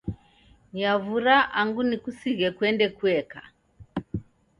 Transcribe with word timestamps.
Nyavura 0.75 1.35
angu 1.59 1.81
nikusighe 1.89 2.47
kuende 2.57 2.85
kueka 2.97 3.41